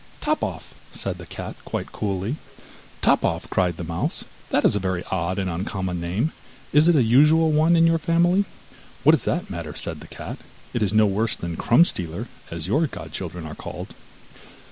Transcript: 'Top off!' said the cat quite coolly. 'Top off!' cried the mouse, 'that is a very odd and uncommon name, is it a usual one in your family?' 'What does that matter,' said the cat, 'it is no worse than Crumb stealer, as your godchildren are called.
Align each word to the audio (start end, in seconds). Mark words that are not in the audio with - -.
'Top 0.19 0.41
off!' 0.43 0.73
said 0.91 1.19
the 1.19 1.27
cat 1.27 1.55
quite 1.63 1.91
coolly. 1.91 2.37
'Top 3.03 3.23
off!' 3.23 3.47
cried 3.51 3.77
the 3.77 3.83
mouse, 3.83 4.23
'that 4.49 4.65
is 4.65 4.75
a 4.75 4.79
very 4.79 5.03
odd 5.11 5.37
and 5.37 5.47
uncommon 5.47 5.99
name, 6.01 6.31
is 6.73 6.89
it 6.89 6.95
a 6.95 7.03
usual 7.03 7.51
one 7.51 7.75
in 7.75 7.85
your 7.85 7.99
family?' 7.99 8.45
'What 9.03 9.11
does 9.11 9.25
that 9.25 9.51
matter,' 9.51 9.75
said 9.75 9.99
the 9.99 10.07
cat, 10.07 10.39
'it 10.73 10.81
is 10.81 10.91
no 10.91 11.05
worse 11.05 11.35
than 11.35 11.55
Crumb 11.55 11.85
stealer, 11.85 12.27
as 12.49 12.65
your 12.65 12.87
godchildren 12.87 13.45
are 13.45 13.53
called. 13.53 13.93